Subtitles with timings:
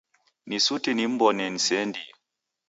[0.47, 2.07] Ni suti nim'mbone niseendie.